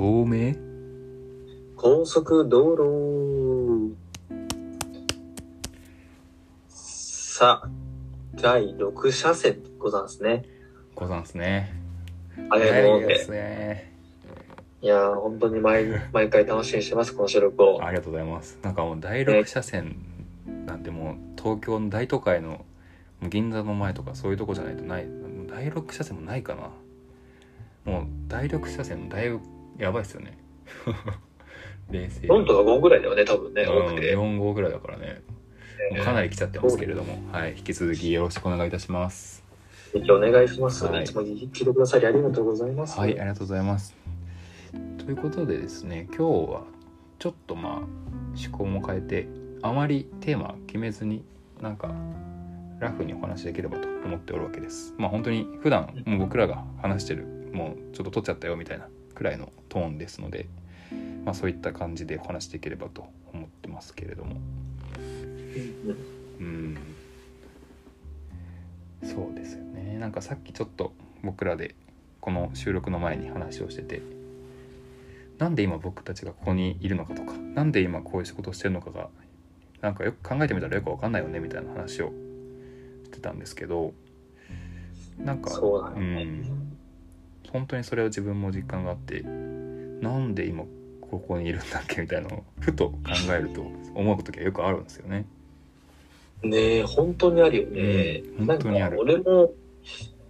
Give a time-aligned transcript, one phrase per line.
[0.00, 0.56] 透明？
[1.76, 3.94] 高速道路
[6.70, 7.68] さあ
[8.32, 10.46] 第6車線でございますね
[10.94, 11.74] ござんすね。
[12.48, 13.92] 早いもんでですね。
[14.80, 18.58] いやー本当に毎毎回楽しみにしてますこの収録をありがとうございます。
[18.62, 19.96] なんかもう第6車線
[20.64, 22.64] なんてもう東京の大都会の
[23.28, 25.06] 銀座の前とかそういうとこじゃないとない。
[25.46, 26.70] 第6車線もないかな。
[27.84, 29.40] もう第6車線だいぶ
[29.80, 30.38] やばいっすよね。
[31.90, 32.28] 冷静に。
[32.28, 35.22] 4とか5ぐらいだよね多分ね多うん、くて、4号ぐらいだからね。
[35.90, 39.42] もうかなり来ちゃってますけれども、はい、引き続きよろしくお願いいたします。
[39.94, 43.96] お願いします、はいい、つも聞いてくださりありがとうございますはい、ありがとうございます。
[44.98, 46.62] ということでですね、今日は
[47.18, 47.72] ちょっとまあ
[48.28, 49.26] 趣向も変えて、
[49.62, 51.24] あまりテーマ決めずに
[51.60, 51.92] なんか
[52.78, 54.94] ラフにお話しできればと思っておるわけです。
[54.96, 58.86] まあ本当に普段もう僕らが話してるもうちょっと撮っちゃったよみたいな
[59.20, 60.46] くらいのトーンですので、
[61.26, 63.04] まあそういった感じでお話しできればと
[63.34, 64.36] 思ってますけれども。
[66.40, 66.46] うん。
[66.46, 66.78] うん。
[69.02, 69.98] そうですよね。
[69.98, 71.74] なんかさっきちょっと僕らで
[72.22, 74.00] この収録の前に話をしてて
[75.38, 79.08] なんで今僕たちがここにいるのかとかなんで今こういう仕事をしてるのかが
[79.82, 82.12] なんかよく考えてみたらよくわかんないよねみたいな話を
[83.04, 83.92] してたんですけど
[85.18, 86.59] なんかそうだうね、ん
[87.52, 90.64] 本当にそれは自分も実感があってなんで今
[91.00, 92.96] ここにいるんだっけみたいなのをふと考
[93.36, 93.62] えると
[93.94, 95.26] 思う時はよくあるんですよね。
[96.42, 98.98] ねえ本当にあるよね、うんなんか本当にある。
[99.00, 99.50] 俺も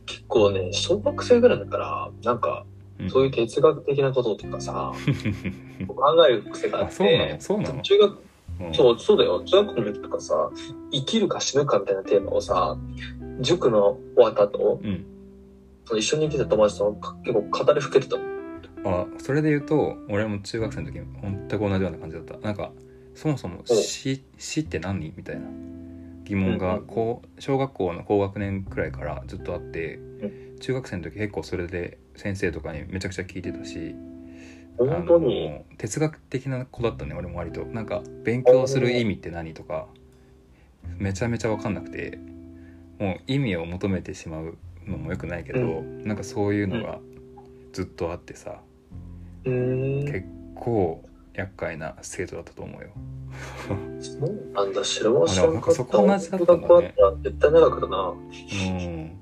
[0.06, 2.64] 結構ね小学生ぐらいだからなんか
[2.98, 3.10] うん。
[3.10, 4.92] そういう哲学的なこととかさ、
[5.86, 7.40] 考える癖があってあそうなの？
[7.40, 7.82] そうなの？
[7.82, 8.18] 中学
[8.60, 8.74] うん。
[8.74, 9.42] そうそうだよ。
[9.44, 10.50] 中学校の時とかさ
[10.92, 12.76] 生きるか死ぬかみたいなテーマをさ
[13.40, 15.04] 塾の終わった後うん
[15.90, 18.16] その一緒に行ってた友達とか結構語りふけてた。
[18.16, 18.22] の
[18.84, 22.38] あそれで言うと俺も中学生の時全く同じような感じだった。
[22.38, 22.70] なんか
[23.16, 25.48] そもそも死死って何みたいな
[26.22, 33.96] 疑問がうんこう小学校の高学年くらいからずっとあってう中学生の時結構それで先生とかにめちゃくちゃ聞いてたし
[34.78, 35.62] 本当に？
[35.76, 37.64] 哲学的な子だったね俺も割と。
[37.64, 39.88] なんか勉強する意味って何とか
[40.98, 42.20] めちゃめちゃ分かんなくて
[43.00, 46.98] もう意味を求めてしまうのもよくないけど、うなんかそういうのが
[47.72, 48.60] ずっとあってさ、
[49.44, 50.06] うーん。
[50.06, 51.02] 結構
[51.34, 52.90] 厄介な生徒だったと思うよ。
[54.00, 55.34] そうなんだ知らなかった。
[55.72, 56.94] そこ同じだったんだね。
[57.22, 59.16] 絶対長くだなうん。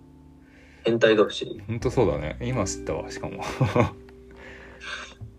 [0.85, 1.63] 変態同士。
[1.67, 2.39] 本当そうだね。
[2.41, 3.43] 今知ったわしかも。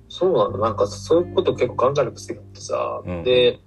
[0.09, 3.23] そうなんだなんかそういうこと結構考える癖があってさ、うん。
[3.23, 3.59] で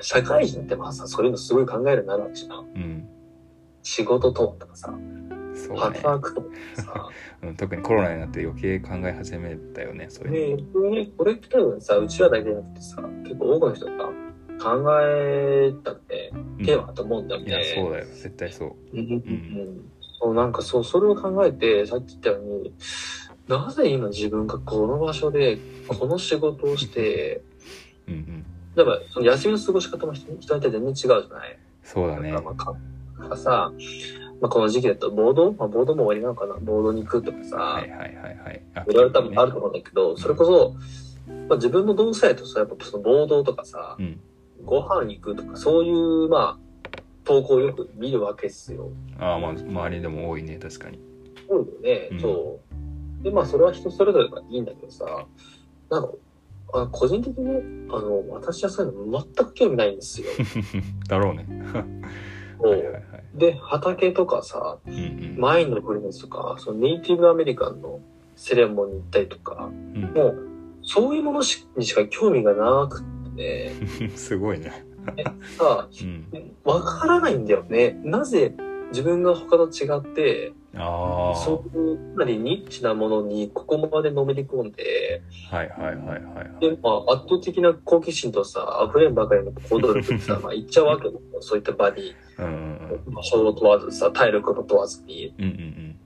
[0.00, 2.16] 社会人ってまあさそういうのすごい考えるようにな。
[2.16, 3.08] るわけじゃんうん。
[3.82, 4.94] 仕事とかさ
[5.66, 6.48] そうね、働くとか。
[6.76, 7.08] さ
[7.42, 13.92] うん、特にコロナになって余計考え始めたよねそういうの、ねこれって多分さうちらだけじゃなくてさ結構多くの人が
[14.62, 16.64] 考えたってうん。
[16.66, 17.64] テーマだと思うんだよいやね。
[17.64, 18.04] そうだよ。
[18.06, 18.72] 絶対そう。
[18.92, 18.98] うん。
[18.98, 19.08] うん。
[19.08, 19.90] うん
[20.22, 22.74] そうなんかそうそれを考えてさっき言ったように
[23.48, 27.40] なぜ今自分がこの場所でこの仕事をして
[28.06, 28.44] うんうん。
[28.76, 31.58] 例えばその休みの過ごし方も人人によって全然違うじゃない？
[31.82, 32.30] そうだね。
[32.32, 32.74] なんか
[33.18, 33.72] まあかさ、
[34.40, 36.54] まあ、この時期だとボード、まあ、ボードも終わりなのかな？
[36.60, 38.08] ボードに行くとかさ、はいはいはい
[38.38, 38.62] はい。
[38.74, 40.74] あいろいろ多分あると思うんだけど、それこそ、
[41.48, 44.20] まあ、自分の同世代とさ、やっぱその暴動とかさ、うん。
[44.64, 48.90] ご飯行くとか、そういう、まあ、投稿をよく見るわけですよ。
[49.18, 50.98] ああまあ周りでも多いね確かに。
[51.48, 52.20] そうよね、うん。
[52.20, 52.60] そ
[53.20, 53.24] う。
[53.24, 55.26] で、まあ、それは人それぞれがいいんだけどさ、
[55.90, 56.12] なんか、
[56.72, 60.28] あ個人的にね、あの、私はそういうの全く興味ないんですよ。
[61.08, 61.44] だろうね。
[62.58, 63.02] もはいはいはい。
[63.02, 65.36] うで、畑とかさ、うんうん。
[65.38, 68.00] マインのプリメスとか、そのネイティブアメリカンの
[68.36, 70.02] セレモニー行ったりとか、うん。
[70.02, 70.48] もう、
[70.82, 73.72] そういうものしにしか興味がなくって、
[74.16, 74.84] すごいね。
[75.58, 76.54] さうん。
[76.64, 77.98] わからないんだよね。
[78.04, 78.54] なぜ
[78.90, 86.60] 自分が他と違って、ああそういうかなりニッチなものにここまでのめり込んで、はいはいはいはいはい。
[86.60, 91.20] で、まあ、圧倒的な好奇心とさ、溢れんばかりの行動力にさ、 まあ、行っちゃうわけよ。
[91.40, 95.34] そういった場に、うんうん場所を問わずさ、体力を問わずに。
[95.38, 95.96] うんうんうん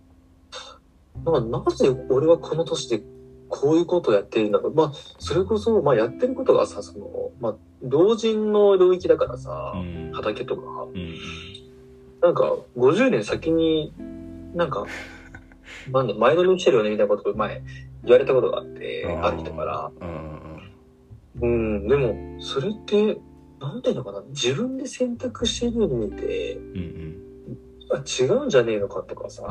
[1.25, 3.01] まあ、なぜ俺はこの年で
[3.49, 4.75] こういうことをやっているんだろう。
[4.75, 11.15] まあ、それこそ、まあ、やってることがさ、その、まあ、老人の領域だからさ、うん畑とか、うん
[12.25, 13.93] なんか、50年先に、
[14.55, 14.87] なんか、
[15.93, 17.63] なんだ、前乗りにしてるよねみたいなことを前、
[18.03, 19.91] 言われたことがあって、ある人から。
[21.43, 23.19] うん、でも、それって、
[23.65, 27.17] なんていうのかな、自分で選択してるように見て、うんうん。
[27.93, 29.43] あ違うんじゃねえのかとかさ、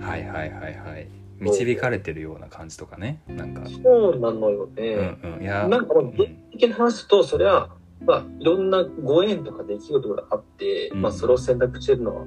[0.00, 1.08] はいはいはいはい。
[1.40, 3.22] 導かれてるような感じとかね。
[3.26, 3.62] なんか。
[3.82, 4.94] そうなのようね。
[4.94, 5.42] んうん。
[5.42, 5.66] いや。
[5.68, 7.70] なんかもう、うん現的な話と、それは、
[8.04, 11.02] まあ、いろんなご縁とか出来事があって、うん。
[11.02, 12.24] まあ、それを選択してるのは、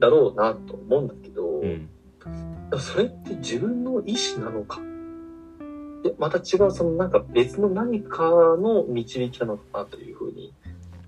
[0.00, 1.88] だろうなと思うんだけど、うん。
[2.78, 4.80] それって自分の意思なのか
[6.04, 10.52] で、また違う、そのなんか別の何かの導きなのかなというふうに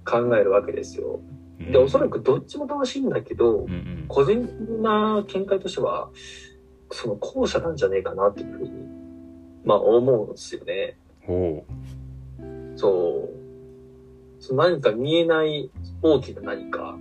[0.06, 1.20] 考えるわけですよ。
[1.60, 6.08] うんで、おそらくどっちも正しいんだけど、うんうん個人的な見解としては、
[6.90, 8.70] その後者なんじゃねえかなっていうふうに、
[9.64, 10.96] まあ思うんですよね。
[12.76, 14.42] そう。
[14.42, 15.70] その何か見えない
[16.02, 16.96] 大きな何か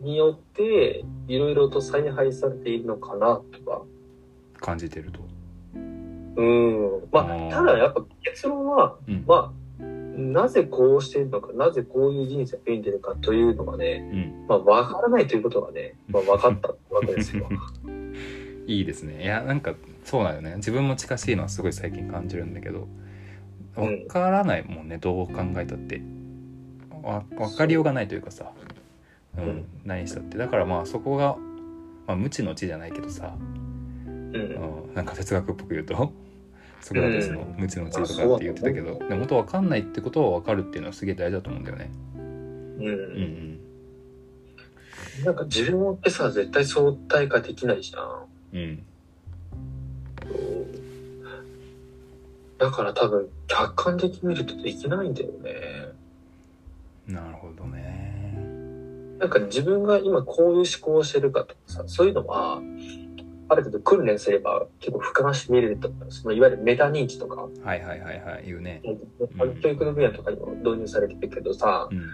[0.00, 3.82] によって、いろいろと采配されているのかなとか。
[3.82, 3.98] うん
[4.60, 5.20] 感じてると
[6.38, 7.08] うん。
[7.12, 9.24] まあただやっぱ結論は、うん。
[9.26, 9.84] まあ、
[10.18, 14.46] なぜこうしているのか、なぜこういう人生を歩んでいるかというのがね、うん。
[14.48, 17.48] まあ、わからないということがね、まあ、分かったわけですよ。
[18.66, 19.22] いいですね。
[19.24, 19.74] いやなんか
[20.04, 20.54] そうなんよね。
[20.56, 22.86] 自分も近しいのはすごい最近感じるんだけど
[23.76, 26.02] わうんからないもんねどう考えたって。
[27.02, 28.52] わ分かりようがないというかさ。
[29.38, 30.36] ううんん何したって。
[30.36, 31.36] だからまあそこが、
[32.06, 33.34] まあ、無知の知じゃないけどさ、
[34.06, 34.34] うん。
[34.34, 36.12] うん、なんか哲学っぽく言うと
[36.80, 41.90] ソクラテスの無知の知とかって言ってたけど、でも本当分かんないってことは分かるっていうのはすげえ大事だと思うんだよね。
[42.14, 42.22] うん。
[42.22, 43.48] うんうん
[45.24, 48.28] なんか自分ってさ、絶対相対化できないじゃん。
[48.52, 48.82] うん。
[52.58, 55.52] だから多分、客観的に見るとできないんだよね。
[57.06, 58.16] なるほどね。
[59.18, 62.60] なんか自分が今こういう思考をしてるかとかさ、そういうのは、
[63.48, 68.82] ある程度訓練すれば結構俯瞰して見れるとか、そのいわゆるメタ認知とか、はいはいはいはい言うね。
[69.62, 71.98] 教育の分野とかにも導入されてるけどさう、ん。
[71.98, 72.04] ま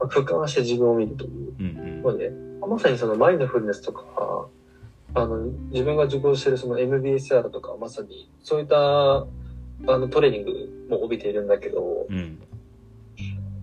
[0.00, 1.54] あ俯瞰して自分を見るという。
[1.58, 2.02] うんうん。
[2.02, 2.30] まあね、
[2.66, 4.48] まさにそのマインドフルネスとか、
[5.14, 5.36] あの、
[5.70, 8.76] 自分が受講してるその MBSR とか、まさにそういった
[9.86, 12.38] あのトレーニングも帯びているんだけど、うん。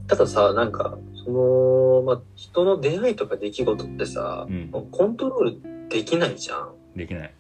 [0.07, 4.69] たださ、なんか、その、まあ、人の出会いとか出来事ってさ、うん。
[4.91, 6.69] コントロールできないじゃん。
[6.99, 7.31] できない、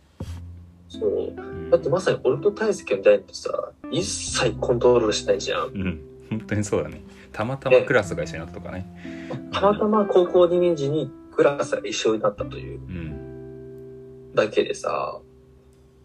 [0.87, 1.09] そう。
[1.09, 1.69] うん。
[1.69, 5.67] だってまさに俺と大輔の出会いってさ、一切コントロールしないじゃん。
[5.67, 6.01] うん。
[6.29, 7.01] 本当にそうだね。
[7.33, 9.29] たまたまクラスが一緒になったとかね。
[9.51, 12.79] たまたま高校2年時にクラスが一緒になったという。
[12.79, 14.35] うん。
[14.35, 15.19] だけでさ、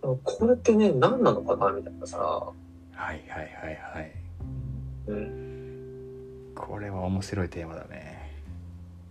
[0.03, 2.55] これってね、何なのかなみたいなさ、はい
[2.97, 3.49] はいはい
[3.95, 4.13] はい。
[5.07, 8.33] うん、これは面白いテーマだね。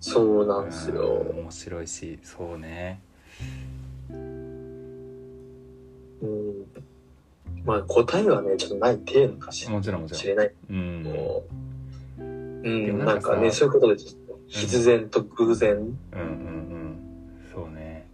[0.02, 1.06] そうなんですうんよ。
[1.42, 3.00] 面白いしそうね
[6.24, 6.66] うん。
[7.66, 10.38] まあ答えはね、ちょっとない程度かしもちろんもちろん。
[10.38, 10.48] れない。
[10.50, 11.04] けうん。
[11.04, 11.46] ど、
[12.20, 14.02] うん、でもなんかね、そういうことで、
[14.48, 15.72] 必然と偶然。
[15.72, 17.00] うんうんうん
[17.54, 18.08] そうね。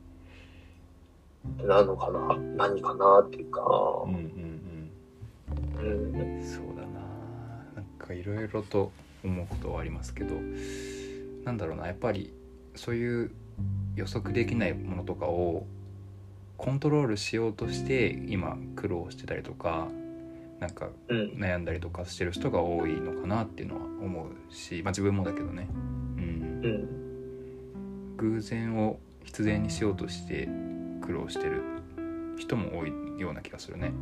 [1.66, 2.36] なのかな？
[2.58, 3.62] 何かなっていうか、
[4.06, 4.14] うん。
[4.14, 4.22] うん
[5.80, 7.00] うん、うんそうだな。
[7.76, 8.92] なんかいろいろと
[9.24, 10.36] 思うことはありますけど
[11.44, 11.88] なんだろうな。
[11.88, 12.34] やっぱり
[12.76, 13.32] そういう
[13.96, 15.66] 予測できないものとかを
[16.60, 19.88] コントロールしようとして今苦労してたりとか
[20.60, 25.70] なんかうん、悩んだりとかしてる人が多いのかなっていうのは思うし、まあ、自分もだけどね、
[26.18, 30.50] うん、うん、偶然を必然にしようとして
[31.02, 31.62] 苦労してる
[32.38, 33.94] 人も多いような気がするね。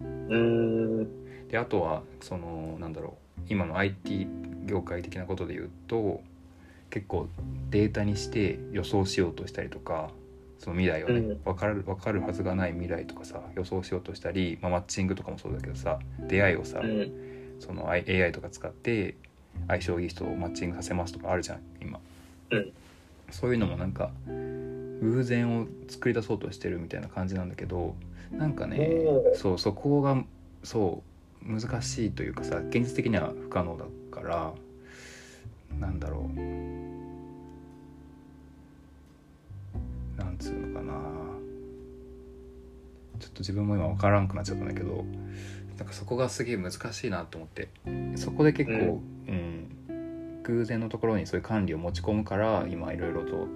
[0.00, 4.26] うん、であとはそのなんだろう今の IT
[4.66, 6.22] 業界的なことで言うと
[6.90, 7.28] 結構
[7.70, 10.10] データにして予想しようとしたりとか
[10.60, 11.42] その未来をね、うん。
[11.42, 15.98] 分かる分かるはずがない未来とかさ予想しようとしたり、まあ、マッチングとかもそうだけどさ
[16.28, 17.12] 出会いをさ、うん、
[17.58, 19.16] その AI とか使って
[19.66, 21.98] 相性いい人をマッチングさせますとかあるじゃん今、
[22.50, 22.72] うん。
[23.30, 27.96] そういうのもなんか偶然を作り出そうとしてるみたいな感じなんだけど
[28.30, 29.02] なんかね
[29.34, 30.22] そうそこが
[30.62, 31.02] そ
[31.46, 34.52] う難しいというかさ現実的には不可能だから
[35.78, 36.38] なんだろう
[40.40, 40.92] つうのかな。
[43.18, 45.04] ちょっと自分も今分からんくなっちゃったんだけど
[45.76, 47.68] なんかそこがすげえ難しいなと思って。
[48.16, 50.42] そこで結構、うん。
[50.42, 53.46] 偶然のところにそういう管理を持ち込むから今いろいろと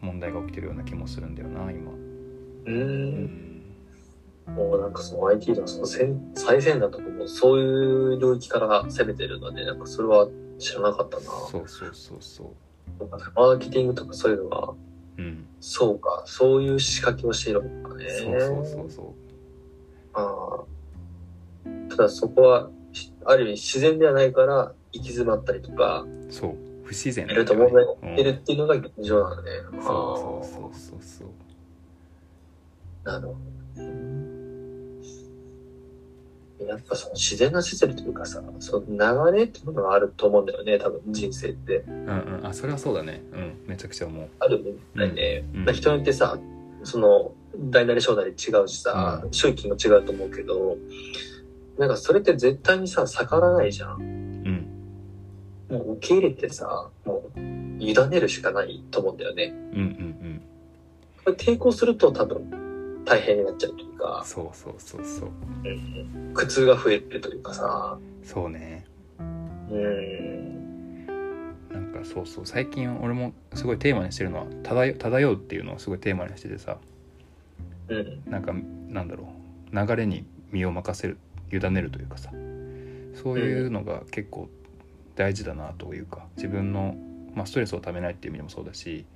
[0.00, 1.92] 問題が起きてるような気もするんだよな今。
[1.92, 1.94] う、
[2.66, 3.24] うん。
[3.24, 3.58] ん
[4.46, 7.64] もうなんかその IT のその先最先端とかもそうい
[8.16, 11.22] う領域から攻めてるので、なんかそれは知らなかったな。
[11.22, 12.54] そうそうそうそ
[13.00, 13.08] う。
[13.10, 14.74] なんかマーケティングとかそういうのは、
[15.18, 15.46] うん。
[15.60, 18.08] そうか、そういう仕掛けをしているのかね。
[18.08, 19.14] そうそうそうそ
[20.14, 26.56] ああただそこは、しある意味自然ではないから行き詰まったりとか、うそう。
[26.84, 29.50] 不自然いると問題うんいるっていうのが現状なのね。
[29.72, 31.28] そうそうそうそうそう。
[33.04, 34.17] なるほど。
[36.66, 41.84] やっぱその自然な施設というかさ、その流れっていうのがあると思うんだよね、多分人生って。
[41.86, 42.46] うんうん。
[42.46, 43.22] あそれはそうだね。
[43.32, 43.54] うん。
[43.66, 44.28] めちゃくちゃ思う。
[44.40, 45.44] あるみたいね。
[45.54, 45.60] うん。
[45.60, 45.64] うん。
[45.66, 46.38] まあ人によってさ、
[46.82, 47.32] その、
[47.70, 50.76] 大なり小なり違うしさ、う周期も違うと思うけど、
[51.78, 54.00] なんかそれって絶対にさ、逆らわないじゃん。
[54.00, 54.66] うん。
[55.70, 57.40] もう受け入れてさ、もう、
[57.78, 59.54] 委ねるしかないと思うんだよね。
[59.72, 60.42] うんうんうん。
[61.24, 62.67] これ抵抗すると多分、
[63.08, 65.30] 大変になっちゃうというか、そうそうそうそう。
[65.64, 68.84] うん苦痛が増えるというかさ、そうね。
[69.18, 72.46] うん、なんかそうそう。
[72.46, 76.76] 最近俺もすごいテーマにしてるのは漂漂うっていうのをすごいテーマにしててさ。
[77.88, 78.52] うん、なんか
[78.88, 79.32] なんだろ
[79.72, 79.74] う。
[79.74, 81.18] 流れに身を任せる
[81.52, 82.30] 委ねるというかさ。
[83.14, 84.48] そういうのが結構
[85.16, 86.26] 大事だなというか。
[86.36, 86.94] 自分の、
[87.34, 89.06] まあ、ストレスをためないっていう意味でもそうだし、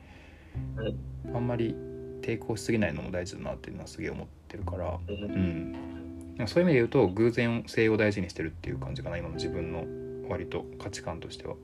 [1.32, 1.76] あんまり
[2.22, 6.36] 抵抗しすぎないのも大事だなっていうのはすげえ思ってるから、う、うん。
[6.40, 9.84] ん、そういう意味で言うと偶然性を大事にしてるっていう感じかな今の自分の
[10.30, 11.56] 割と価値観としては。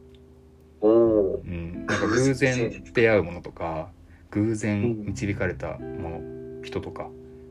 [0.83, 3.91] う、ん、なんか偶然出会うものとか
[4.31, 7.09] 偶然導かれたもの人とか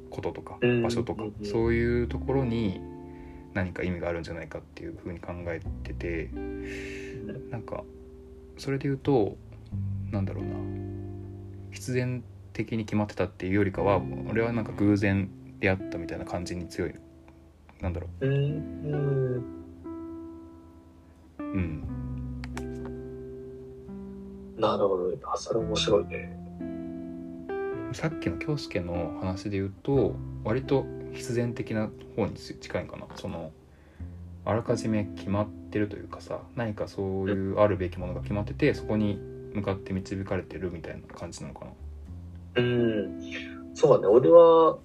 [0.09, 0.83] こととかうん。
[0.83, 1.45] 場所とかうん。
[1.45, 2.79] そういうところに
[3.53, 6.29] 何か意味があるんじゃないかっていうふうに考えてて
[7.49, 7.83] なんか
[8.57, 9.37] それで言うと
[10.11, 10.51] なんだろうな。
[11.71, 12.23] 必然
[12.57, 16.95] 的に決まってたっていうよりかは俺はなんか偶然出会ったみたいな感じに強い。
[17.81, 18.27] なんだろう。
[18.27, 19.35] ん、うん、
[21.37, 21.83] ううん。
[24.57, 25.13] なるほど。
[25.31, 26.35] あ、それ面白いね。
[27.93, 33.05] さっきの京介の話で言うと割と必然的な方に近いんかな。
[33.15, 33.51] その
[34.45, 39.19] あらかじめ決まってるというかさ何かそういうあるべきものが決まっててそこに
[39.53, 41.71] 向かって導かれてるみたいな感じなのかな
[42.57, 43.21] うん。
[43.73, 44.13] そうだね。
[44.13, 44.77] 俺は、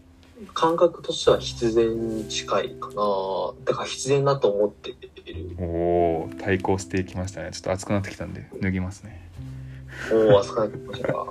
[0.55, 2.95] 感覚としては必然に近いかな。
[3.64, 5.02] だから必然だと思っている。
[5.59, 9.23] おお対抗していきましたねちょっと熱くなってきたんで脱ぎますね
[10.12, 11.26] おお、あそこに来ましたか。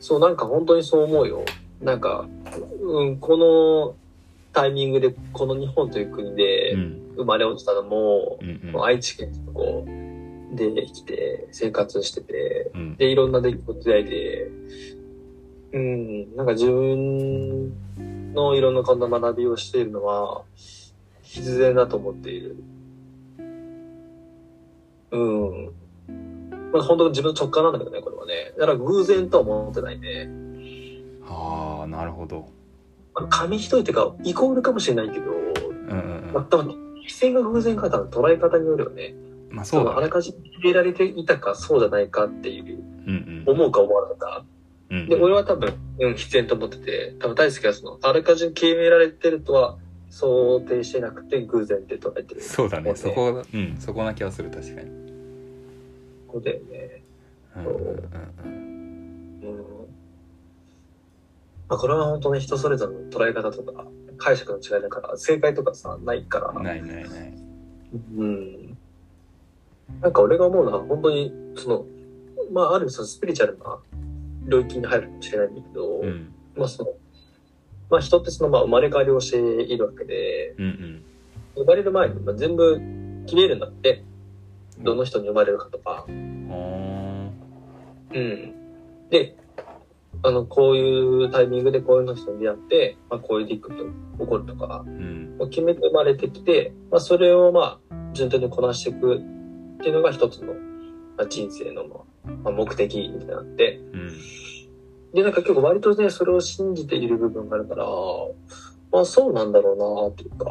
[0.00, 1.44] そう、なんか本当にそう思うよ。
[1.80, 2.26] なんか、
[2.82, 3.94] うん、この
[4.52, 9.84] タイミングで、この日本という国でうん生まれ落ちたのも、うんもう愛知県のとこ
[10.52, 14.50] で生きて、生活してて、うんで、いろんな出来事で、で、
[15.74, 17.72] うん、なんか自分
[18.32, 20.42] のいろんなこんな学びをしているのは、
[21.22, 22.56] 必然だと思っている。
[25.10, 25.70] うん。
[26.72, 28.52] まあ本当に自分の直感なんだけどね、これはね。
[28.56, 30.30] だから偶然とは思ってないね。
[31.26, 32.48] ああなるほど
[33.14, 35.38] まあ紙一重っていうか、イコールかもしれないけど、うん
[35.88, 39.14] うんうんまあ多分、必然が偶然か多分捉え方によるよね。
[39.50, 44.44] まあそうだねのあらかじめ決められていたかそうじゃないかっていう、うん思うか思わないか。
[44.90, 49.78] うんうんで、俺は多分、うん、必然と思ってて、多分大輔はその、あらかじめ決められてるとは
[50.10, 52.40] 想定してなくて偶然って捉えてる。
[52.40, 55.04] そうだねこそこうんそこな気はする確かに
[56.28, 57.02] こだよね。
[57.56, 59.64] うんうん。
[61.68, 63.86] まあ、これは本当ね、人それぞれの捉え方とか、
[64.18, 66.52] 解釈の違いだから、正解とかさ、ないから。
[66.52, 67.34] ないないない
[68.16, 68.76] うん。
[70.00, 71.86] なんか俺が思うのは、本当に、その、
[72.52, 73.78] まあ、あるそのスピリチュアルな
[74.44, 76.32] 領域に入るかもしれないんだけど、うん。
[76.56, 76.90] まあその、
[77.90, 81.02] まあ人ってその、まあ生まれ変わりをしているわけで、うんうん。
[81.56, 82.80] 生まれる前にまあ全部
[83.26, 84.04] 決めるんだって、
[84.78, 86.04] どの人に生まれるかとか。
[86.08, 87.30] あー。
[88.14, 88.54] うん。
[89.10, 89.36] で、
[90.22, 95.36] あの、こういうタイミングでこういう人に出会って、まあこういう出来事が起こるとか、うん。
[95.38, 99.18] まあ決めて生まれてきて、まあそれをまあ順当にこなしていくっ
[99.78, 100.54] ていうのが一つの、
[101.16, 104.10] まあ、人生の、まあまあ、目的みたいになって、うん。
[105.14, 107.86] で、なんか結構割とね、それを信じている部分があるから、
[108.90, 110.44] まあそうなんだろうなっていうか、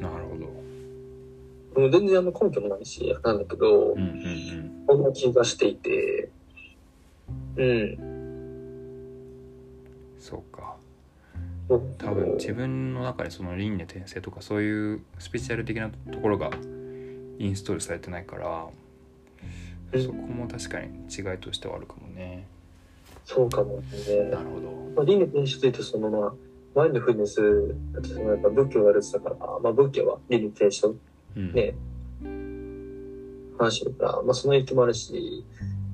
[0.00, 0.46] なるほど。
[0.46, 4.84] うん全然あの根拠もないし、なんだけどうん、うんうん。
[4.88, 6.28] そんな気がしていて、
[7.56, 8.10] うん。
[10.18, 10.76] そうか。
[11.68, 16.50] 多多分自分の中でその輪廻転生とかそういうスピリチュアル的なところが
[17.38, 18.89] インストールされてないからうん
[19.98, 22.46] そこも確かに違いとしてはあるかもね。
[23.24, 24.30] そうかもね。
[24.30, 24.38] な。
[24.38, 24.70] るほど。
[24.96, 26.32] まあ、輪廻転生というと、そのまあ、
[26.74, 30.94] マインドフルネスだとそのやっぱ仏教がやるってたから、まあ仏教は輪廻転生
[31.36, 31.52] うん。
[31.52, 31.74] ね、
[33.58, 35.44] 話してるから、まあその影響もあるし、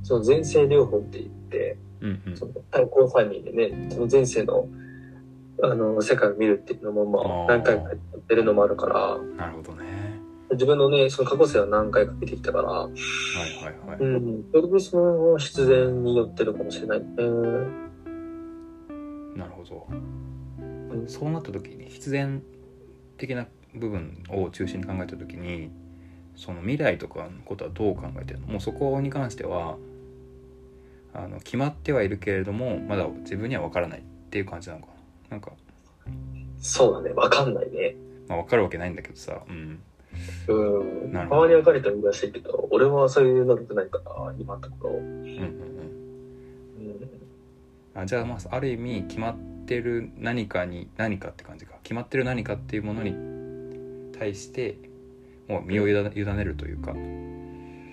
[0.02, 2.36] その前世療法って言って、うんうん。
[2.36, 4.68] その対抗催眠でね、その前世の、
[5.62, 10.05] あの、世界を見るっていうのも、まあ、何回かやってるのもあるから、なるほどね
[10.52, 12.92] 自分のね、その過去世は何回か見てきたから、はい
[13.64, 16.98] はいはい、うん、それでその必然によってるかもしれない。
[16.98, 17.86] うん。
[19.36, 19.86] なるほど。
[19.90, 21.08] うん。
[21.08, 22.42] そうなった時に必然
[23.18, 25.70] 的な部分を中心に考えた時に
[26.36, 28.46] その未来とかのことはどう考えてるの？
[28.46, 29.76] もうそこに関しては
[31.12, 34.86] あの決まってはいるけれどもまだ自分には分からないっていう感じなのか
[35.28, 35.30] な？
[35.32, 35.52] なんか、
[36.58, 37.96] そうだね、わかんないね。
[38.28, 39.42] まあ、分かるわけないんだけどさ。
[39.48, 39.80] うん
[40.48, 41.12] うん。
[41.12, 41.42] なるほど。
[41.42, 44.94] 周り分かれたらいいらしいけど、俺はそういう能力ないから、今のところ。
[44.94, 45.42] うんうんうん。
[45.42, 45.44] う
[46.88, 47.10] ん。
[47.94, 51.74] あじゃあまあある意味決まってる何かに何かって感じか。
[51.82, 54.78] 決まってる何かっていうものに対して
[55.48, 56.10] もう身を委ね
[56.44, 56.94] るというか。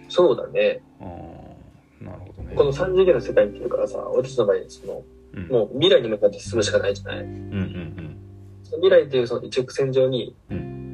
[0.09, 0.81] そうだね。
[0.99, 2.55] あーなるほどね。
[2.55, 5.03] この3次元の世界に来てるからさ、俺たちの場合、その、
[5.33, 5.47] うん。
[5.47, 7.19] もう未来に向かって進むしかないじゃない。
[7.21, 8.17] うんうん
[8.63, 10.53] その未来っていうその一直線上に、う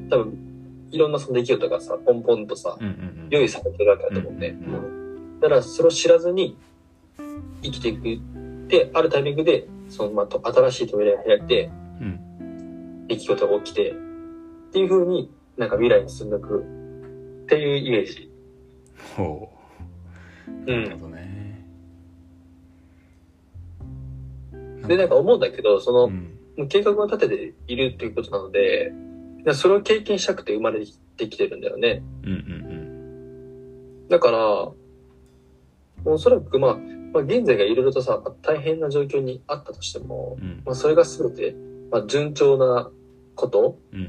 [0.09, 0.48] 多分、
[0.91, 4.49] いろんなその出来事がさ、ポンポンとさ、うんうんうんうん用意されてるわけだと思うんで。
[4.49, 4.99] うんうん
[5.39, 6.57] だから、それを知らずに
[7.61, 8.19] 生きていく。
[8.67, 13.93] で、あるタイミングで、その、まあ、と新しい扉が開いて、うん出来事が起きて、っ
[14.71, 16.59] ていう風になんか未来に進んでいく
[17.43, 18.31] っていうイメージ。
[19.15, 19.49] ほ
[20.47, 21.11] ううなるほん。
[21.11, 21.65] どね
[24.87, 26.35] で、なんか思うんだけど、その、うん
[26.67, 28.91] 計画を立てているっていうことなので、
[29.53, 30.85] それを経験したくて生まれ
[31.17, 32.03] てきてるんだよね。
[32.23, 34.71] うんうんだから、
[36.05, 36.77] おそらくまあ、
[37.13, 41.55] まあ、現在がいろいろとさ、大変な状況にあったとしても、うんうんまあ、それが全て、
[41.91, 42.89] まあ、順調な
[43.35, 43.99] ことうん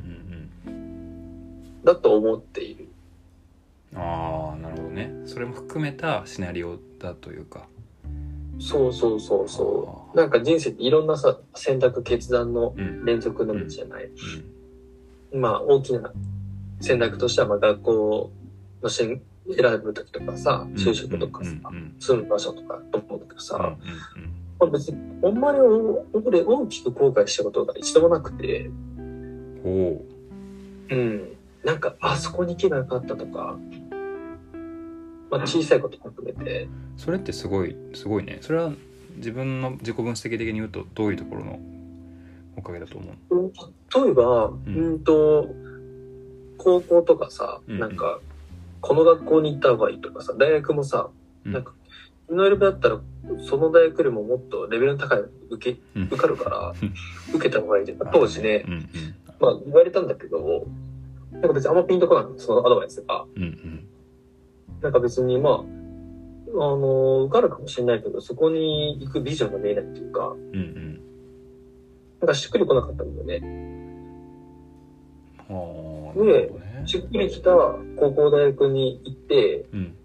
[0.66, 2.84] うんだと思っている。
[2.84, 7.66] うんああなるほどねそれも含めたシナリオだというか
[8.60, 10.16] そうそうそうそあう。
[10.16, 12.72] なんか人生っていろんなさ、選択、決断の
[13.04, 14.04] 連続の道じゃない？
[14.04, 14.12] うん
[15.32, 16.12] まあ、大きな
[16.80, 18.30] 選択としては、まあ、学校
[18.82, 19.20] の選
[19.82, 21.52] ぶときとかさ、就職とかさ、
[21.98, 30.06] 住む場所とかと思うけどさ、まあ、別に、あんまりお俺大きく後悔したことが一度もなくて、うんほ
[30.90, 30.94] う。
[30.94, 31.36] ん。
[31.64, 33.56] なんか、あそこに行けばよかったとか、
[35.30, 38.38] まあ、小さいことも含めて、うそれってすごいすごいね。
[38.40, 38.72] それは
[39.16, 41.58] 自分の自己分析的に言うとどういうところの
[42.56, 43.52] おかげだと思ううん
[43.94, 44.94] 例えば、うん。
[44.94, 45.54] んと、
[46.58, 47.78] 高校とかさ、うん。
[47.78, 48.20] なんか、
[48.80, 51.10] この学校に行った方がいいとかさ、大学もさ、
[51.44, 51.52] うん。
[51.52, 51.74] なんか、
[52.28, 53.00] 昨日よりだったら、
[53.48, 56.04] その大学よりももっとレベルの高い受け、うん。
[56.04, 58.64] 受かるからうん、受けた方がいいって、当時ね。
[58.66, 58.88] う、ん
[59.40, 60.66] まあ言われたんだけど、
[61.32, 63.24] なんか別にあんまピンとこないそのアドバイスが。
[63.36, 63.88] うんうん。
[64.82, 65.62] なんか別にまあ、あ
[66.52, 71.00] の、受かるかもしれないけど、そこに行くビジョンが見えないっていうか、うんうん。
[72.20, 73.69] なんかしっくりこなかったんだよね。
[75.54, 76.86] はあなるほどね。
[76.86, 77.50] しっくりきた
[77.96, 79.96] 高校大学に行って、うん。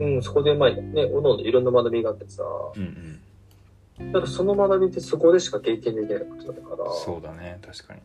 [0.00, 2.42] うん、そこでまあね、おのおのいろんな学びがあってさ、
[2.76, 3.20] うん
[4.00, 4.12] うん。
[4.12, 8.00] ただその学びってそこでしか経験できないことだから、そうだね確かに。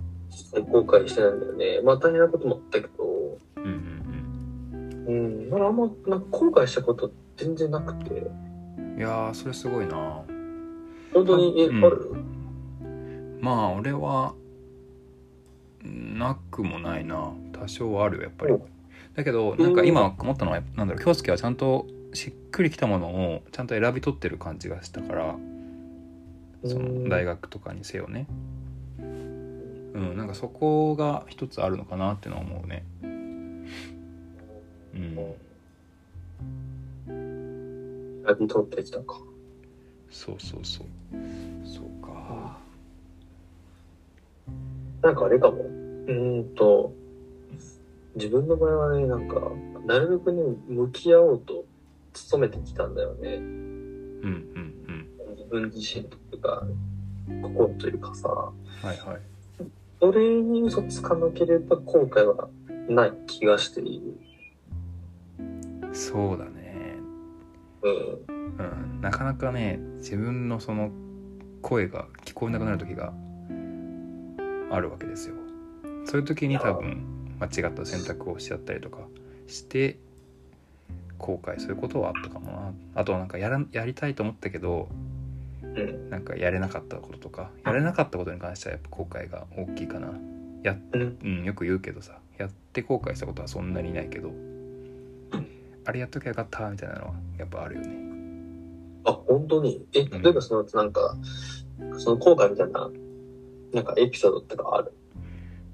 [0.71, 1.81] 後悔してないんだよね。
[1.83, 10.23] まあ大変なこともあったけど、うんうんうん、だからあんまなんか後悔したこと全然なくて、うんいやーそれすごいな。
[11.13, 11.85] 本当に、え、うん。
[11.85, 12.11] ある？
[13.39, 14.33] まあ俺は
[15.83, 17.33] なくもないな。
[17.51, 18.53] 多少はあるよやっぱり。
[18.53, 18.61] うん。
[19.15, 25.35] だけどなんか今思ったのはなんだろう京介はちゃんとしっくりきたものをちゃんと選び取ってる感じがしたから
[26.65, 28.27] その大学とかにせよね。
[28.99, 29.03] う
[29.99, 32.83] んなんかそこが一つあるのかなってのは思うね。
[33.03, 33.07] う
[34.97, 35.15] ん。
[38.25, 39.19] 選び取ってきたか。
[40.09, 40.87] そうそうそう。
[41.65, 41.92] そう
[45.03, 45.57] なんかあれかも。
[45.57, 46.93] うーんと、
[48.15, 49.51] 自分の場合はね、なんか、
[49.85, 51.65] なるべくね、向き合おうと
[52.31, 53.35] 努めてきたんだよね。
[53.35, 53.43] うん
[54.23, 54.73] うん
[55.37, 56.63] 自分自身というか、
[57.41, 59.21] 心というかさ、うんはいはい
[59.99, 62.49] それに嘘つかなければ後悔は
[62.89, 64.19] ない気がしている。
[65.93, 66.97] そうだね
[67.83, 68.35] うん。
[68.57, 70.91] うん、なかなかね自分のその
[71.61, 73.13] 声が聞こえなくなる時が
[74.75, 75.35] あるわけですよ。
[76.05, 78.99] そういう時に多分間違った選択をしちゃったりとか
[79.47, 79.97] して
[81.17, 82.73] 後悔することはあったかもな。
[82.95, 84.89] あとはなんかやらやりたいと思ったけど
[85.61, 86.09] うん。
[86.09, 90.13] なんかやれなかったこととかやれなかったことに関してはやっぱ後悔が大きいかな。
[90.63, 91.17] や、うん。
[91.23, 94.31] うん、よく言うけどさやって後悔したことはそんなにないけど
[95.85, 97.97] あれやっときゃよかったみたいなのはやっぱあるよね。
[99.05, 99.85] あ、本当に？
[99.93, 101.17] え、例えばその、なんか、
[101.97, 102.89] その後悔みたいな、
[103.73, 104.93] なんかエピソードってかある？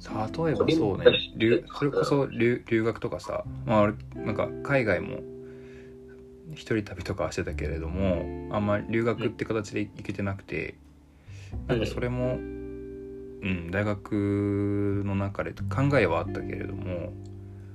[0.02, 1.06] 例えばそうね。
[1.36, 5.20] 留それこそ留留学とかさ、まあ、俺なんか海外も
[6.54, 10.76] 一人旅とかはしてたけれどもあんまり留学って形で行けてなくて、
[11.68, 17.12] なんかそれも、うん、大学の中で考えはあったけれども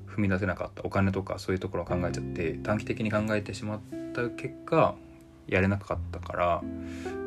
[0.08, 0.82] 踏み出せなかった。
[0.84, 3.80] お金とかそういうところを考えちゃって短期的に考えてしまっ
[4.14, 4.94] た結果
[5.46, 6.62] やれなかったから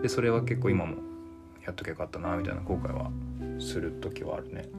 [0.02, 0.96] でそれは結構今も
[1.68, 3.12] やっとけばよかったなみたいな後悔は
[3.60, 4.70] する時はあるね。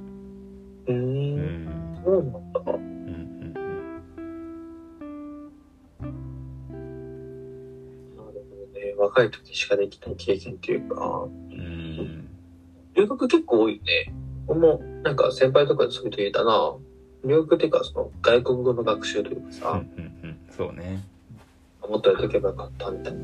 [0.86, 0.94] うー。
[0.94, 2.60] うんんそうなんだ。
[2.64, 3.62] うんうんなる
[8.16, 8.94] ほどね。
[8.96, 12.24] 若い時しかできない経験っていうか、うんうん
[12.94, 14.12] 留学結構多いよね。
[14.48, 16.74] 俺も、なんか先輩とかでそういう人言ったな。
[17.24, 21.04] 留学っていうか、その外国語の学習というかうんさ、うんうんそうね
[21.88, 23.20] もっとやっとけばよかったみたいな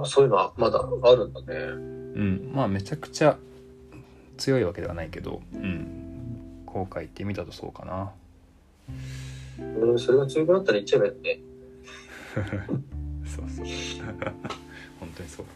[0.00, 1.46] か、そういうのはまだあるんだね。
[2.14, 3.36] うんまあめちゃくちゃ
[4.36, 8.10] 強いわけではないけどうん後悔って見たとそうかな
[9.60, 11.40] うん、それが強くなったら言っちゃえばいいよね。
[13.26, 13.66] そうそう
[14.98, 15.46] 本当にそう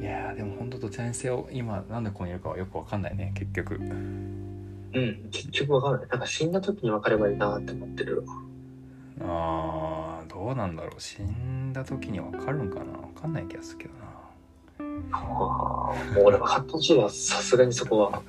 [0.00, 3.80] いやーでも本当どちらにせよ今なんでここにいるかはよくわかんないね結局
[4.92, 6.08] うん、結局わかんない。
[6.08, 8.24] なんか死んだ時に分かればいいなって思ってる。
[9.20, 9.59] あー
[10.50, 11.00] どうなんだろう。
[11.00, 12.90] 死んだ時にわかるんかな。
[12.90, 14.10] わかんない気がするけどな。
[15.12, 18.22] ああ、もう俺分かってほしいわ、さすがにそこは。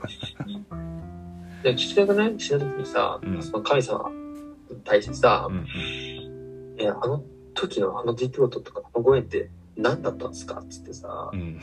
[1.64, 3.42] で、父親がね、死んだ時にさ、うん。
[3.42, 4.12] その神様
[4.70, 5.66] に対してさ、うんうん。
[6.78, 7.24] え、あの
[7.56, 11.32] 時のあの出来事とか、あのご縁って何だったんですかっつってさ。
[11.34, 11.60] う、ん。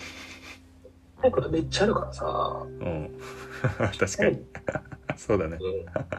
[1.30, 3.20] ことめっちゃあるからさ、うん。
[3.96, 4.44] 確かに。
[5.14, 5.58] そうだね。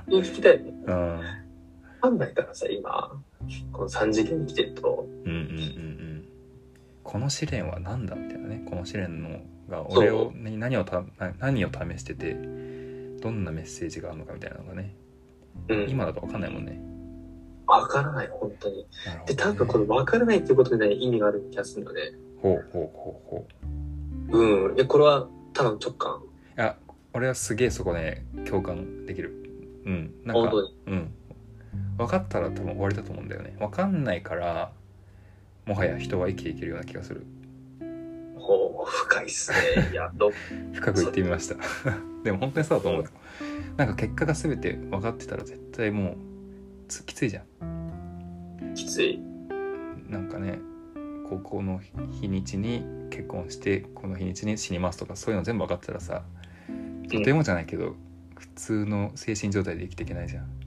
[0.08, 0.22] うん。
[0.22, 0.84] 聞きたいよね。
[0.88, 1.20] うん。
[1.20, 1.49] わ
[2.00, 3.12] かんないからさ、今、
[3.72, 6.26] この3次元に来てると、うんうんうんうん
[7.02, 12.36] この試練は何だみたいなねこの試練のが俺を何何をたな何を試してて
[13.20, 14.94] どんなメッセージがあるのかみたいなのがね
[15.70, 15.90] うん。
[15.90, 16.80] 今だと分かんないもんね
[17.66, 18.78] わからない、本当に。
[18.78, 18.86] ね、
[19.38, 22.18] 多分このわからないっていうことでね、意味がある気がするんだよね。
[22.42, 23.48] ほうほうほうほ
[24.32, 24.76] ううん。
[24.76, 26.20] で、これは、ただの直感。
[26.58, 26.76] いや
[27.14, 29.34] 俺はすげえそこね共感できる
[29.86, 30.54] うんなんか。
[30.88, 31.14] うん
[31.98, 33.56] 分かったら多分終わりだと思うんだよね。
[33.60, 34.72] 分かんないから
[35.66, 37.26] もはや人は生きていけるような気がする。
[38.36, 39.90] ほう、深いっすね。
[39.92, 40.32] いや、ど
[40.74, 41.56] 深く言ってみました。
[42.24, 43.10] でも本当にそうだと思うよ。
[43.78, 46.16] なんか結果が全て分かってたら絶対もう
[46.88, 48.74] つきついじゃん。
[48.76, 49.20] きつい。
[50.10, 50.60] なんかね
[51.30, 51.80] 高校の
[52.20, 56.24] 日にちに結婚してこの日にちに死にますとかそういうの全部分かってたらさ
[57.12, 57.96] とてもじゃないけど、
[58.38, 60.59] 普通の精神状態で生きていけないじゃん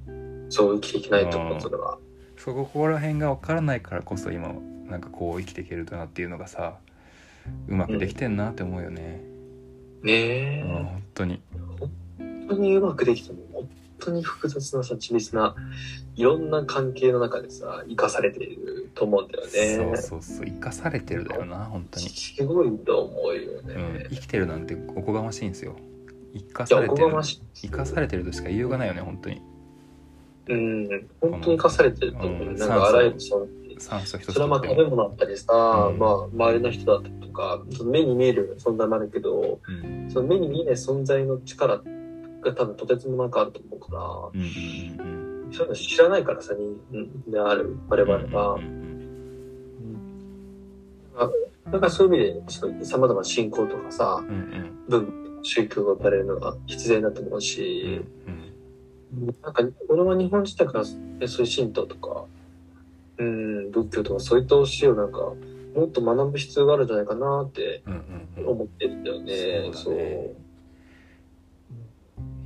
[0.53, 1.99] そう、生きていけないと思うそれは。
[2.37, 4.53] そここら辺が分からないからこそ今
[4.87, 6.75] なんかこう生きていけるなっていうのがさ
[7.69, 9.23] うまくできてんなって思うよね、
[10.03, 10.63] ねうん、え。
[10.65, 11.41] 本当に
[12.19, 15.55] 本当にうまくできても、本当に複雑なさ、緻密な、
[16.17, 19.97] いろんな関係の中でさ、生かされていると思うんだよね。
[19.97, 23.75] そうそうそう生かされてるだよな本当に、すごいと思うよね。
[23.75, 25.77] うん、生きてるなんておこがましいんですよ
[26.35, 27.11] 生かされてる。
[27.55, 29.41] 生かされてるとしか言いようがないよね本当に
[30.49, 32.49] うん、本当に生かされてると思う。
[32.49, 32.57] うん。
[32.57, 33.47] なんかあらゆるその、
[33.79, 35.53] 酸素それはまあ食べ物だったりさ、
[35.91, 35.99] うん。
[35.99, 40.11] まあ周りの人だったりとか、その目に見える存在もあるけど、うん。
[40.11, 41.83] その目に見えない存在の力が
[42.55, 44.01] 多分とてつもなくあると思うから、
[45.53, 48.55] そういうの知らないからさ、に、うんである我々は。
[48.55, 48.83] うん
[51.83, 54.85] からそういう意味で、その様々な信仰とかさ、うんうん。
[54.89, 58.42] 文宗教が生まれるのが必然だと思ううんし、うん
[59.13, 62.25] なんか、俺は日本自体から、ね、そういう神道とか、
[63.19, 65.19] うん、仏教とかそういった教えをなんか、
[65.75, 67.83] もっと学ぶ必要があるんじゃないかなって
[68.37, 69.71] 思ってるんだよね。
[69.73, 70.33] そうだね。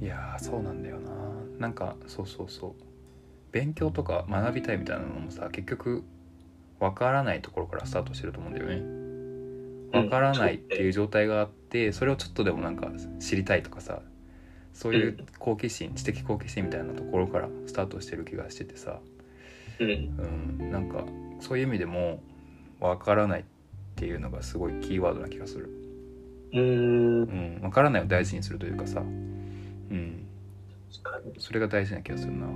[0.01, 1.11] いやーそうなんだよな。
[1.59, 2.73] なんかそうそうそう。
[3.53, 6.05] 勉強とか学びたいみたいなのもさ結局
[6.79, 9.07] わからないところからスタートしてると思うんだよね。
[9.93, 14.03] わからないっていう状態があってそれをちょっとでもなんか知りたいとかさ
[14.77, 19.01] そういう好奇心知的好奇心みたいなところからスタートしてる気がしててさ
[19.81, 20.59] うん。
[20.61, 21.05] うんなんか
[21.41, 22.23] そういう意味でも
[22.79, 23.45] わからないっ
[23.97, 25.71] ていうのがすごいキーワードな気がする
[26.53, 26.61] うん。
[26.61, 27.23] うん。
[27.23, 30.27] うんわからないを大事にするというかさうん。
[31.39, 32.47] それが大事な気がするな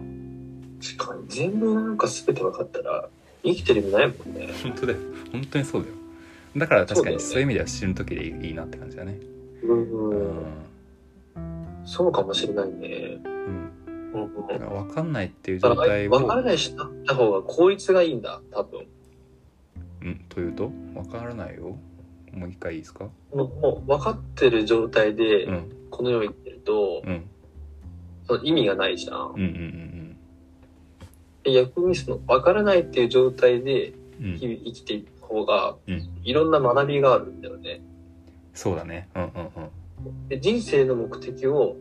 [0.96, 1.26] 確かに。
[1.28, 3.08] 全部なんか全て分かったら、
[3.44, 4.48] 生きてる意味ないもんね。
[4.62, 4.98] 本当だよ
[5.32, 5.94] 本当にそうだよ
[6.56, 9.18] だから確かにそういう意味では死ぬ時でいいいいなって感じだね
[9.62, 10.10] うん。
[10.10, 10.69] うん
[11.84, 13.18] そうかもしれないね。
[13.24, 13.70] うん。
[14.12, 14.46] うん。
[14.48, 18.86] だから分かんないっていう状態を分からないしなった方が効率がいいんだ、多分。
[20.02, 20.70] うんというと？
[20.94, 21.76] わからないよ。
[22.32, 23.04] もう一回いいですか？
[23.34, 25.72] もうもう分かってる状態でうん。
[25.90, 27.24] この世を生きてると、うん。
[28.26, 29.32] その意味がないじゃん。
[29.34, 30.16] うんうん
[31.42, 34.26] で逆にその分からないっていう状態でうん。
[34.32, 36.08] うん日々生きていく方が、うん。
[36.22, 37.80] いろんな学びがあるんだよね。
[38.54, 39.08] そうだね。
[39.14, 39.52] うんうんうん。
[39.52, 39.70] で
[40.40, 41.76] 人生の目的を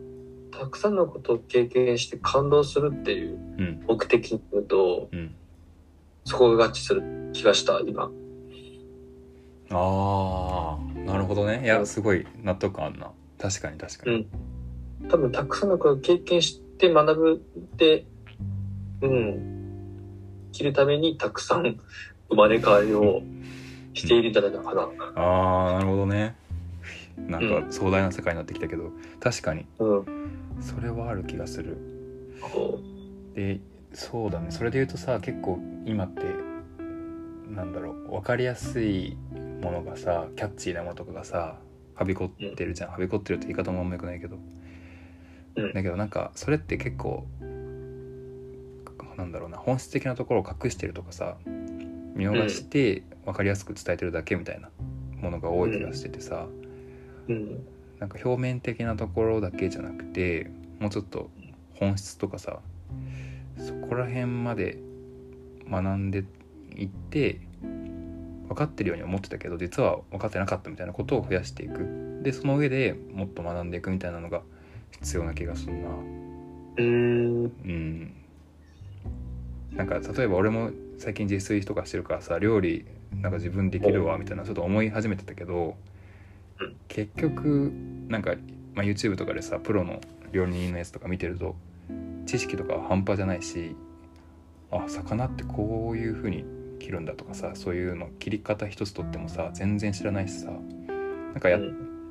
[0.50, 3.84] たくさんのことを経験して感動するっていううん。
[3.86, 5.34] 目的と、うん。
[6.24, 8.10] そこが合致する気がした、今。
[9.72, 11.62] ああなるほどね。
[11.64, 13.10] いやすごい納得感あるな。
[13.38, 14.26] 確かに確かに。
[15.08, 18.04] 多分たくさんのことを経験して学ぶって、
[19.00, 21.78] うん、生きるためにたくさん
[22.28, 23.22] 生まれ変わりを
[23.94, 24.88] しているんじゃないのかな。
[25.14, 26.34] ああなるほどね
[27.28, 29.66] なんうか壮大な世界になってきたけど確かに。
[29.78, 30.04] うん。
[30.60, 31.76] それはある気がする。
[32.40, 32.80] こ
[33.34, 33.60] で
[33.92, 34.50] そうだね。
[34.50, 36.22] それで言うとさ結構今って
[37.48, 39.16] なんだろう分かりやすい
[39.62, 41.58] ものがさキャッチーなものとかがさ
[41.94, 44.38] はびこってるじゃん、はびこってるって言い方もあんまよくないけど、
[45.56, 45.72] うん。
[45.72, 47.26] だけどなんかそれって結構
[49.16, 51.36] なんだろうな本質的なところを隠してるとかさ
[52.14, 54.70] 見逃して分かりやすく伝えてるだけみたいな
[55.20, 56.59] ものが多い気がしててさ、う
[57.28, 57.66] うん。
[57.98, 61.30] なんか表面的なところだけじゃなくてもうちょっと
[61.74, 62.60] 本質とかさ
[63.58, 64.78] そこら辺まで
[65.70, 66.24] 学んで
[66.76, 67.40] いって
[68.48, 74.42] 分かってるように思ってたけど実は分かってなかったみたいなことを増やしていくでその上でもっと学んでいくみたいなのが
[75.00, 77.44] 必要な気がするなうーん。
[77.44, 78.14] うん
[79.72, 82.84] なんか例えば俺も最近自炊とかしてるからさ料理
[83.20, 85.89] なんか自分できるわみたいなちょっと思い始めてたけどうん
[86.88, 87.72] 結局
[88.08, 88.34] なんか、
[88.74, 90.00] まあ、YouTube とかでさプロの
[90.32, 91.56] 料理人のやつとか見てると
[92.26, 93.74] 知識とかは半端じゃないし
[94.70, 96.44] あ魚ってこういう風に
[96.78, 101.60] 切るんだとかさそういうの切り方一つとってもさ全然知らないしさなんかやっ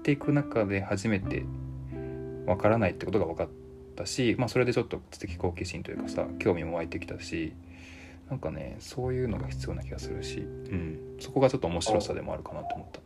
[0.04, 1.46] ていく中で初めて
[2.46, 3.50] わからないってことが分かっ
[3.96, 7.54] たし、まあ、それでちょっと知的好奇心というかさ興味も湧いてきたし
[8.30, 13.00] なんかねそういうのが必要な気がするし、うん、そこがちょっと面白さでもあるかなと思った。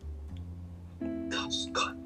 [1.71, 1.99] 確かに。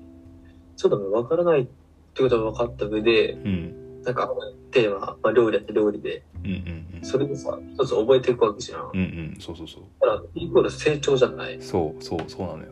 [0.75, 1.65] そうだね、わからないっ
[2.13, 4.31] てことが分かった上で、うんなんか、
[4.71, 6.53] テーマ、まあ、料理やって料理で、うんうん
[6.95, 8.89] うんそれでさ、一つ覚えていくわけじゃん。
[8.93, 11.61] うんうんそうそうそうだから、イコール成長じゃない。
[11.61, 12.71] そうそうそうなのよ。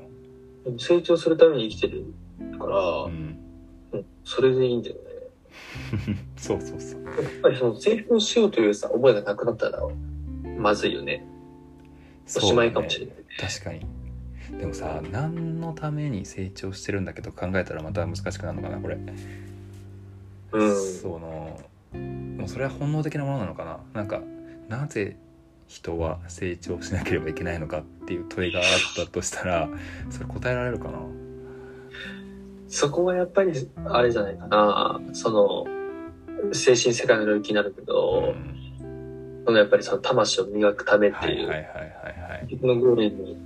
[0.77, 2.05] 成長するために生きてる
[2.57, 3.37] から、うん、
[3.91, 5.01] うんそれでいいんだよね。
[6.37, 9.83] そうそうそうやっぱりその成長しようというさ、思いがなくなったら、
[10.57, 11.25] まずいよね。
[12.35, 13.25] おしまいかもしれないない。
[13.37, 13.85] 確かに
[14.51, 18.97] でもさ何のために成長してるんだけど考えたらまた難しくなるのかなこれ、
[20.51, 21.01] うん。
[21.01, 21.59] その
[21.93, 23.79] もうそれは本能的なものなのかな？
[23.93, 24.21] なんか
[24.69, 25.17] なぜ
[25.67, 29.69] 人は成長しなければいけないのかっていう問いがあったとしたら
[30.09, 30.99] それ答えられるかな？
[32.67, 33.51] そこはやっぱり、
[33.85, 34.99] あれじゃないかな。
[35.13, 35.67] その、
[36.51, 39.43] 精神世界の領域になるけど、うん。
[39.45, 43.37] そのやっぱりその魂を磨くためっていう、はいはいはいはいのゴールに、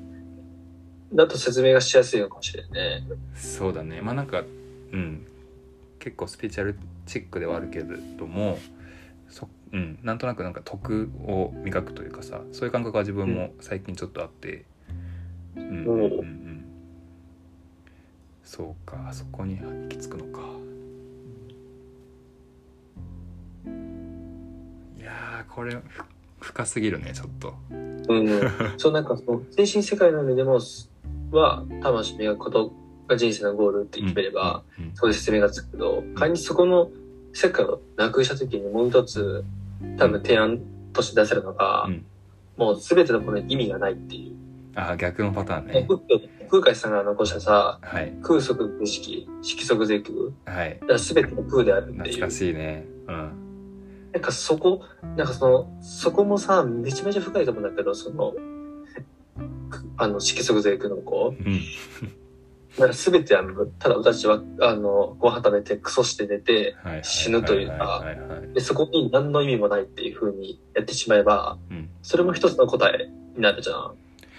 [1.13, 3.07] だと説明がしやすいのかもしれないね。
[3.35, 4.01] そうだね。
[4.01, 4.43] まあなんか
[4.91, 5.25] うん。
[5.99, 7.85] 結構スピリチュアルチックではあるけれ
[8.17, 8.57] ども
[9.27, 9.99] そうん。
[10.03, 14.65] なんとなくなんか徳を磨くというかさそういう感覚は自分も最近ちょっとあって。
[15.55, 15.63] うん。
[15.63, 15.85] うん。
[15.85, 16.65] うんうん
[18.43, 19.11] そうか。
[19.13, 20.41] そこに行き着くのか。
[24.97, 26.03] いやーこれふ
[26.39, 27.53] 深すぎるねちょっと。
[27.69, 28.39] うん。
[28.77, 30.59] そうなんかその、精神世界の意味でも、
[31.31, 32.73] は、魂を磨くこと
[33.07, 34.63] が人生のゴールって決めれば、
[34.93, 36.89] そこで説明がつくけど、仮にそこの
[37.33, 39.43] 世界をなくした時にもう一つ、
[39.97, 40.59] 多分提案
[40.93, 42.05] として出せるのが、うん。
[42.57, 44.35] もう全てのものに意味がないっていう。
[44.75, 45.87] あー逆のパターンね。
[46.49, 48.13] 空海さんが残したさ、はい。
[48.21, 49.99] 空足空式、色即是
[50.45, 50.57] 空。
[50.57, 50.79] はい。
[50.87, 52.03] だ全ての空であるっていう。
[52.03, 52.31] 懐か。
[52.31, 52.85] しいね。
[53.07, 53.15] うん。
[54.11, 54.81] なんかそこ、
[55.15, 58.37] なんかその、そこもさ、めちゃめちゃ深いと思うんだけど、その、く
[59.97, 61.30] あの、色即是空の子。
[61.30, 61.62] うん
[62.78, 68.06] なんか全てあの、ただ私は、あの、ご飯食べてクソして寝て、死ぬというか
[68.60, 73.95] そこに何の意味もないっていう風にやってしまえば、うんそれも一つの答えになるじゃん。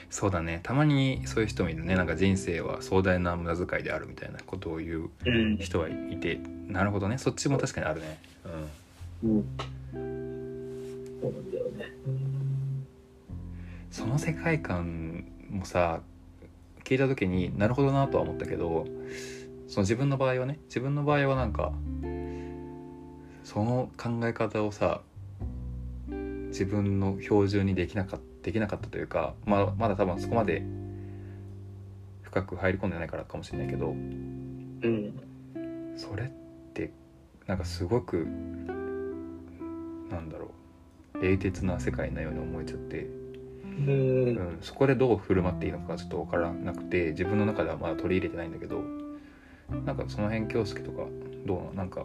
[0.09, 5.59] そうだねたまにそういう人もいるねなんか人生は壮大な無駄遣いであるみたいなことを言ううん。
[5.59, 8.19] 人はいてなるほどねそっちも確かにあるね
[9.23, 9.45] うんうん。
[11.21, 11.93] そうなんだよね。
[13.90, 16.00] その世界観もさ
[16.85, 18.87] 聞いた時になるほどなとは思ったけど
[19.68, 21.72] その自分の場合はね自分の場合はなんか
[23.44, 25.00] その考え方をさ
[26.48, 30.62] 自分の標準にできなかったできなかったというか、まあ、まだ多分そこまで
[32.22, 35.20] 深く入り込んでないからかもしれないけどうん。
[35.96, 36.29] それっ
[36.72, 36.90] て
[37.46, 38.26] なんかすごく
[40.11, 40.53] なんだろ
[41.14, 43.07] う冷徹な世界なように思えちゃって、
[43.78, 44.40] うんう。
[44.40, 48.83] ん、そこでどう振る舞っていいのかちょっと分からなくて自分の中ではまだ取り入れてないんだけど
[49.87, 51.04] なんかその辺京介とか
[51.46, 52.04] どうなんか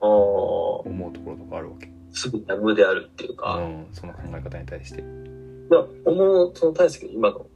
[0.00, 5.02] 思うところとかあるわけ、すぐには無であるっていううか、ん、その考え方に対して。
[5.70, 7.46] まあ、思う、その大輔の今の、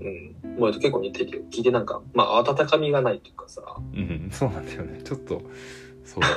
[0.00, 1.42] うん、思うと結構似てるよ。
[1.50, 5.02] 聞いてなんか、まあ、温かみがないというかさ、うん、そうなんだよね。
[5.02, 5.42] ちょっと
[6.04, 6.28] そうだ。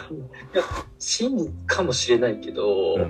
[0.99, 3.07] 真実かもしれないけど、うんうん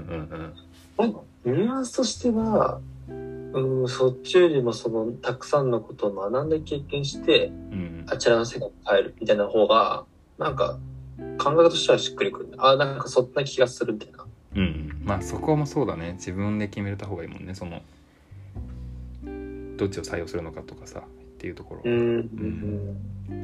[0.97, 10.03] うんニュアンスとしては、うん、そっちよりもその、たくさんのことを学んで経験して、うんあちらの世界に変えるみたいな方が、
[10.37, 10.77] なんか、
[11.37, 12.49] 考え方としてはしっくりくる。
[12.57, 14.25] あ、なんかそんな気がするみたいな。
[14.55, 17.81] うんうんまあそこもそうだね自分で決めた方がいいもんねその
[19.77, 21.03] どっちを採用するのかとかさっ
[21.39, 21.91] ていうところ、うん。
[21.91, 23.41] うん。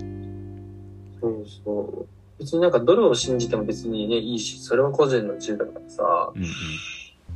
[1.19, 2.07] そうそう。
[2.37, 6.49] 別になんかどれを信じても別にね、いいし、それは個人の自由だからさ、うんうん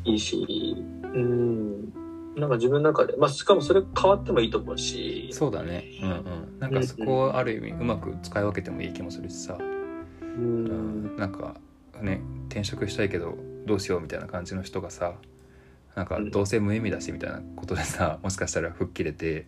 [0.05, 0.75] いいし、
[1.13, 1.93] うん。
[2.35, 5.85] なんか自分の中で、まあしかもそれ変わってもいいと思うし、そうだね。
[6.01, 6.59] うんうん。
[6.59, 9.63] なんかそこをある意味うまく使い分けてもいい気もするしさ、う。
[10.23, 11.15] うん。
[11.15, 11.55] ん、なんか
[12.01, 15.13] ね転職したいけどどうしようみたいな感じの人がさ
[15.95, 16.31] なんかうん。
[16.31, 19.45] どうせ無意味だしみたいなことでさ もしかしたら吹っ切れて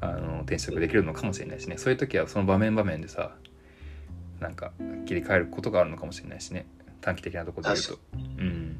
[0.00, 1.76] あの転職できるのかもしれないしね。
[1.76, 3.36] そういう時はその場面場面でさ
[4.40, 4.72] なんか
[5.06, 6.66] 切り替えることがあるのかもしれないしね。
[7.00, 7.98] 短期的なところで言うと。
[8.14, 8.73] うんうん、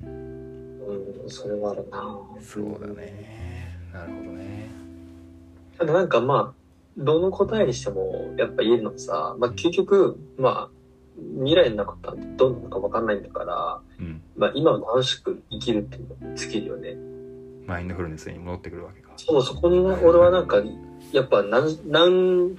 [1.28, 2.86] それはあるなそうだ。
[2.88, 4.70] ねなるほどね
[5.78, 6.64] ただなんかまあ、
[6.96, 10.70] どの答えにしてもやっぱ言えるのはさ、まあ究極、まあ、
[11.38, 16.96] 未来のことなんてどうなのかわかんないんだから、うんまあ今を楽しく生きるっていうのに尽きるよね。
[17.66, 20.62] マインドフルネスに戻ってくるわけかそう、そこにね、俺はなんか、
[21.12, 22.58] やっぱ何、何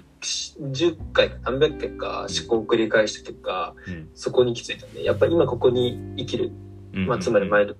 [0.72, 5.04] 十回か何百回か思考を繰り返した結果、うんそこに行き着いたね。
[5.04, 6.52] やっぱり今ここに生きる。
[6.94, 7.80] うんまあつまりマインドフ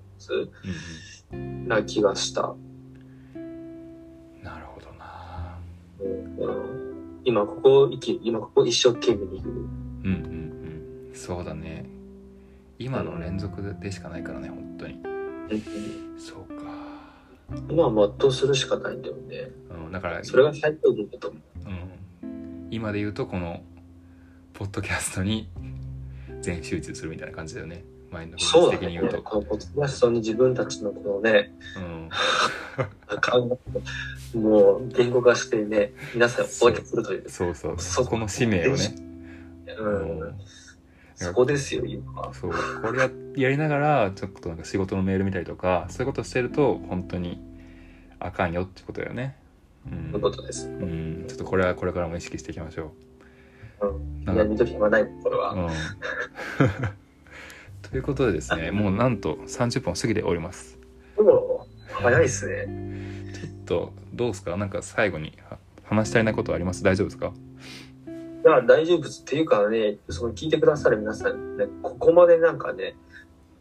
[1.66, 2.54] な気がした。
[4.42, 5.58] なるほどな
[6.00, 8.20] うん今ここを生きる。
[8.22, 9.50] 今ここを一生懸命に生きる。
[9.50, 10.10] うんうん
[11.08, 11.86] うんそうだね
[12.78, 15.00] 今の連続でしかないからね本当に
[16.18, 16.64] そうか
[17.68, 19.50] 今は全うするしかないんだよね。
[19.70, 21.68] うん、だから、それが最高限だと思う。
[21.68, 23.62] うん、今で言うとこの
[24.52, 25.48] ポッドキャストに
[26.40, 27.84] 全集中するみたいな感じだよね
[28.16, 29.08] マインドフルそうだねネス的に言う。
[29.08, 32.08] とこのポッドに自分たちのこのね、うん
[34.34, 37.30] もう言語化してね、皆さんにお届けするという。
[37.30, 38.94] そうそうそそこの使命をね、
[39.78, 40.34] うんうん
[41.14, 42.34] そこですよ、今は。
[42.34, 42.52] そう
[42.82, 47.40] これややりながらちょっとなんか仕事のメール見たりとかそういうことしてると本当に
[48.20, 49.36] あかんよってことだよね
[49.90, 50.68] うんそういうことです。
[50.68, 52.92] うん、ちょっとこれはこれからも意識していきましょ
[53.80, 54.24] うん。
[54.24, 55.52] なんかやめときはない、これは。
[55.52, 55.56] う。
[55.56, 55.68] うん、
[57.96, 60.78] ということでですねもうなんと30分を過ぎております。
[61.88, 62.66] 早いっすね。
[63.32, 64.54] ちょっとどうですか？
[64.58, 66.82] なんか最後には話したいなことあります？
[66.82, 67.32] 大丈夫ですか？
[68.44, 69.08] いや、大丈夫。
[69.08, 72.96] っていうかね、その聞いてくださる皆さんね、ここまでなんかね、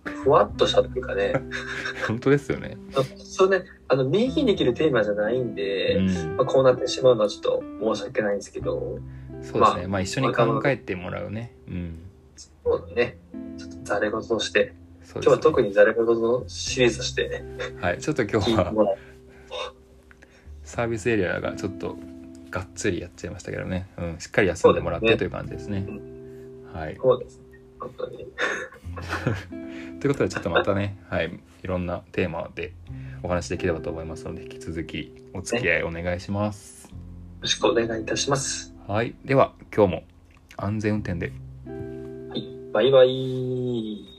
[0.04, 1.32] ふわっとしたっていうかね、
[2.06, 2.78] 本当ですよね、
[3.17, 6.36] そうね、あの、明記できるテーマじゃないんで、うん。
[6.36, 7.63] まあ、こうなってしまうのはちょっと
[7.95, 9.00] 申し訳ないんですけど、
[9.41, 9.88] そうですね。
[9.88, 11.56] まあ一緒に考えてもらうね。
[11.69, 12.00] うん。
[12.36, 13.17] そうだね、
[13.86, 14.76] ちょっとして、ね
[15.13, 17.43] 今日は特にザレ言のシリーズとしてね、
[17.80, 18.95] はいちょっと今日は。
[20.63, 21.95] サービスエリアがちょっと
[22.50, 25.86] がっつりやっちゃいましたけどね、うん、しっかり休んでもらってという感じですね
[26.74, 28.28] はいそうですね、本当に。
[30.02, 32.74] ということでちょっとまたね、はい、いろんなテーマで
[33.21, 36.88] お話できればと思いますので引き続きお付き合いお願いします。
[36.88, 36.91] よ
[37.41, 38.74] ろしくお願いいたします。
[38.88, 40.04] はい、では今日も
[40.58, 41.44] 安全運転で。
[42.76, 44.14] バイバイ。